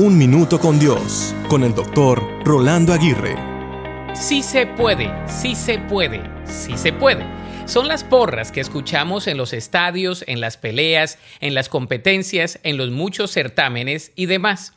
Un 0.00 0.16
Minuto 0.16 0.60
con 0.60 0.78
Dios, 0.78 1.34
con 1.48 1.64
el 1.64 1.74
doctor 1.74 2.22
Rolando 2.44 2.92
Aguirre. 2.92 3.34
Sí 4.14 4.44
se 4.44 4.64
puede, 4.64 5.10
sí 5.26 5.56
se 5.56 5.80
puede, 5.80 6.22
sí 6.46 6.78
se 6.78 6.92
puede. 6.92 7.26
Son 7.66 7.88
las 7.88 8.04
porras 8.04 8.52
que 8.52 8.60
escuchamos 8.60 9.26
en 9.26 9.36
los 9.36 9.52
estadios, 9.52 10.22
en 10.28 10.40
las 10.40 10.56
peleas, 10.56 11.18
en 11.40 11.52
las 11.52 11.68
competencias, 11.68 12.60
en 12.62 12.76
los 12.76 12.92
muchos 12.92 13.32
certámenes 13.32 14.12
y 14.14 14.26
demás. 14.26 14.72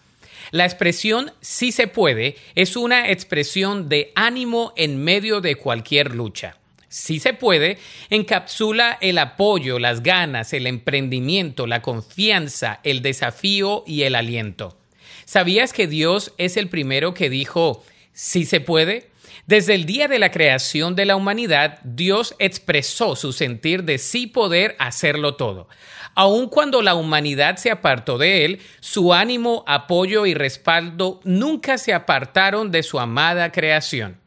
La 0.49 0.65
expresión 0.65 1.31
sí 1.39 1.71
se 1.71 1.85
puede 1.85 2.35
es 2.55 2.75
una 2.75 3.11
expresión 3.11 3.89
de 3.89 4.11
ánimo 4.15 4.73
en 4.75 5.03
medio 5.03 5.39
de 5.39 5.53
cualquier 5.53 6.15
lucha. 6.15 6.57
Sí 6.89 7.19
se 7.19 7.35
puede 7.35 7.77
encapsula 8.09 8.97
el 9.01 9.19
apoyo, 9.19 9.77
las 9.77 10.01
ganas, 10.01 10.51
el 10.51 10.65
emprendimiento, 10.65 11.67
la 11.67 11.83
confianza, 11.83 12.79
el 12.81 13.03
desafío 13.03 13.83
y 13.85 14.01
el 14.01 14.15
aliento. 14.15 14.80
¿Sabías 15.25 15.73
que 15.73 15.87
Dios 15.87 16.33
es 16.37 16.57
el 16.57 16.69
primero 16.69 17.13
que 17.13 17.29
dijo, 17.29 17.83
sí 18.13 18.45
se 18.45 18.59
puede? 18.59 19.11
Desde 19.47 19.73
el 19.75 19.85
día 19.85 20.07
de 20.07 20.19
la 20.19 20.31
creación 20.31 20.95
de 20.95 21.05
la 21.05 21.15
humanidad, 21.15 21.79
Dios 21.83 22.35
expresó 22.39 23.15
su 23.15 23.33
sentir 23.33 23.83
de 23.83 23.97
sí 23.97 24.27
poder 24.27 24.75
hacerlo 24.79 25.35
todo. 25.35 25.67
Aun 26.13 26.47
cuando 26.49 26.81
la 26.81 26.95
humanidad 26.95 27.57
se 27.57 27.71
apartó 27.71 28.17
de 28.17 28.45
él, 28.45 28.59
su 28.79 29.13
ánimo, 29.13 29.63
apoyo 29.67 30.25
y 30.25 30.33
respaldo 30.33 31.21
nunca 31.23 31.77
se 31.77 31.93
apartaron 31.93 32.71
de 32.71 32.83
su 32.83 32.99
amada 32.99 33.51
creación. 33.51 34.19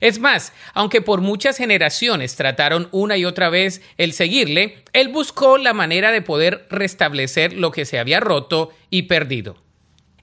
Es 0.00 0.18
más, 0.18 0.52
aunque 0.74 1.00
por 1.00 1.20
muchas 1.20 1.56
generaciones 1.56 2.34
trataron 2.34 2.88
una 2.90 3.16
y 3.16 3.24
otra 3.24 3.50
vez 3.50 3.82
el 3.98 4.12
seguirle, 4.12 4.84
él 4.92 5.08
buscó 5.08 5.58
la 5.58 5.74
manera 5.74 6.10
de 6.10 6.22
poder 6.22 6.66
restablecer 6.70 7.52
lo 7.52 7.70
que 7.70 7.84
se 7.84 8.00
había 8.00 8.18
roto 8.18 8.70
y 8.90 9.02
perdido. 9.02 9.56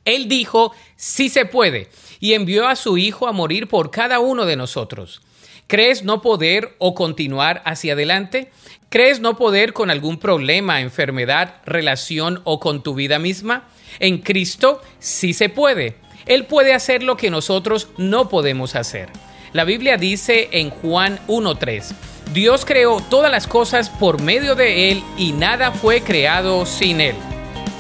Él 0.05 0.27
dijo, 0.27 0.73
sí 0.95 1.29
se 1.29 1.45
puede, 1.45 1.89
y 2.19 2.33
envió 2.33 2.67
a 2.67 2.75
su 2.75 2.97
Hijo 2.97 3.27
a 3.27 3.31
morir 3.31 3.67
por 3.67 3.91
cada 3.91 4.19
uno 4.19 4.45
de 4.45 4.55
nosotros. 4.55 5.21
¿Crees 5.67 6.03
no 6.03 6.21
poder 6.21 6.75
o 6.79 6.95
continuar 6.95 7.61
hacia 7.63 7.93
adelante? 7.93 8.51
¿Crees 8.89 9.19
no 9.19 9.37
poder 9.37 9.71
con 9.73 9.91
algún 9.91 10.17
problema, 10.17 10.81
enfermedad, 10.81 11.57
relación 11.65 12.41
o 12.43 12.59
con 12.59 12.81
tu 12.81 12.95
vida 12.95 13.19
misma? 13.19 13.67
En 13.99 14.17
Cristo 14.17 14.81
sí 14.97 15.33
se 15.33 15.49
puede. 15.49 15.97
Él 16.25 16.45
puede 16.45 16.73
hacer 16.73 17.03
lo 17.03 17.17
que 17.17 17.29
nosotros 17.29 17.89
no 17.97 18.29
podemos 18.29 18.75
hacer. 18.75 19.09
La 19.53 19.63
Biblia 19.63 19.97
dice 19.97 20.49
en 20.53 20.71
Juan 20.71 21.19
1.3, 21.27 21.93
Dios 22.33 22.65
creó 22.65 22.99
todas 23.09 23.31
las 23.31 23.47
cosas 23.47 23.89
por 23.89 24.21
medio 24.21 24.55
de 24.55 24.91
Él 24.91 25.03
y 25.17 25.33
nada 25.33 25.71
fue 25.71 26.01
creado 26.01 26.65
sin 26.65 27.01
Él. 27.01 27.15